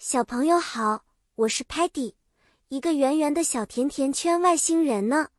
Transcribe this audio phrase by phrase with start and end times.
[0.00, 1.04] 小朋友好，
[1.34, 2.14] 我是 Patty，
[2.68, 5.30] 一个圆圆的小甜甜圈外星人呢。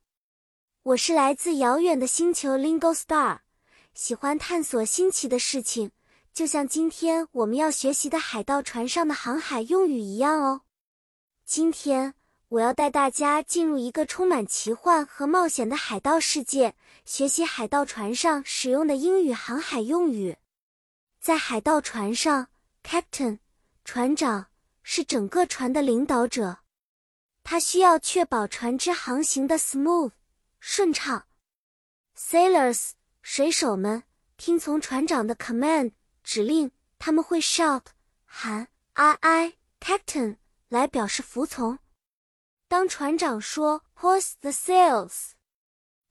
[0.84, 3.40] 我是来自遥远的星球 Lingo Star，
[3.94, 5.92] 喜欢探索新奇的事情，
[6.34, 10.64] 就像今天我们要学习的海盗船上的航海用语一样哦。
[11.46, 12.14] 今天
[12.50, 20.36] 我要带大家进入一个充满奇幻和冒险的海盗世界，学习海盗船上使用的英语航海用语。
[21.22, 22.50] 在海盗船上
[22.84, 23.40] ，Captain，
[23.86, 24.48] 船长。
[24.92, 26.62] 是整个船的领导者，
[27.44, 30.14] 他需要确保船只航行的 smooth
[30.60, 31.28] 顺畅。
[32.18, 34.02] Sailors 水手们
[34.36, 35.92] 听从船长的 command
[36.24, 37.84] 指令，他们会 shout
[38.26, 40.38] 喊 I I Captain
[40.70, 41.78] 来表示服从。
[42.68, 45.34] 当船长说 hoist the sails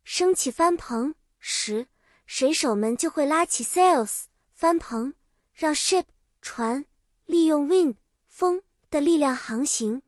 [0.05, 1.89] 升起帆篷时，
[2.27, 5.15] 水手们就会拉起 sails 帆篷，
[5.53, 6.05] 让 ship
[6.41, 6.85] 船
[7.25, 7.97] 利用 wind
[8.29, 8.63] 风。
[8.91, 10.03] 的力量航行。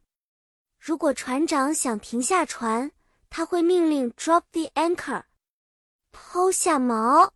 [0.78, 2.90] 如果船长想停下船，
[3.28, 5.24] 他会命令 drop the anchor，
[6.10, 7.30] 抛下锚。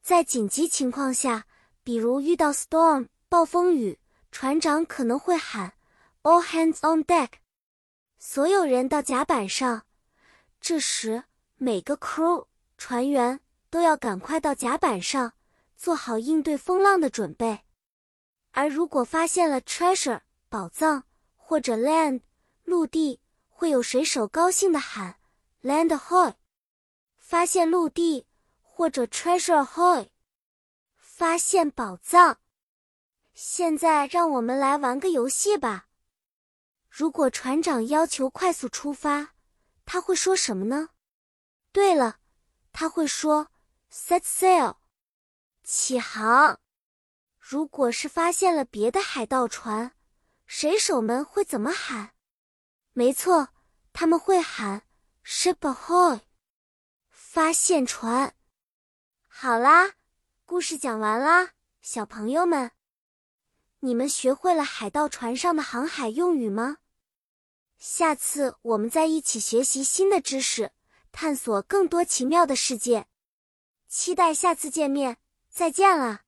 [0.00, 1.46] 在紧急情况下，
[1.82, 3.98] 比如遇到 storm 暴风雨，
[4.30, 5.74] 船长可能会喊
[6.22, 7.28] all hands on deck，
[8.18, 9.84] 所有人到甲板上。
[10.60, 11.24] 这时，
[11.56, 12.46] 每个 crew
[12.78, 15.32] 船员都要赶快到甲板上，
[15.76, 17.60] 做好应对风浪的准备。
[18.52, 20.20] 而如果发现了 treasure，
[20.52, 22.20] 宝藏或者 land
[22.64, 25.18] 陆地，会有水手高兴的喊
[25.62, 26.34] land HOY
[27.16, 28.26] 发现陆地
[28.60, 30.10] 或者 treasure HOY
[30.98, 32.36] 发现宝藏。
[33.32, 35.88] 现在让我们来玩个游戏吧。
[36.90, 39.30] 如果船长要求快速出发，
[39.86, 40.90] 他会说什么呢？
[41.72, 42.18] 对了，
[42.74, 43.48] 他会说
[43.90, 44.76] set sail，
[45.64, 46.60] 起航。
[47.38, 49.94] 如果是发现了别的海盗船。
[50.54, 52.12] 水手们会怎么喊？
[52.92, 53.48] 没错，
[53.94, 54.82] 他们会喊
[55.24, 56.20] “ship ahoy”，
[57.10, 58.34] 发现船。
[59.26, 59.94] 好啦，
[60.44, 62.72] 故事讲完啦，小朋友们，
[63.80, 66.76] 你们学会了海盗船上的航海用语吗？
[67.78, 70.72] 下次我们再一起学习新的知识，
[71.10, 73.06] 探索更多奇妙的世界。
[73.88, 75.16] 期待下次见面，
[75.48, 76.24] 再见了。